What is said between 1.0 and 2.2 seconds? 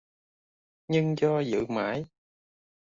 do dự mãi